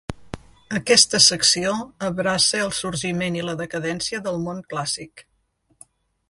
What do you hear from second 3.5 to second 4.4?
la decadència